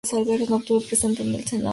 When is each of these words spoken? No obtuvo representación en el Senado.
No 0.47 0.55
obtuvo 0.55 0.79
representación 0.79 1.27
en 1.27 1.35
el 1.35 1.45
Senado. 1.47 1.69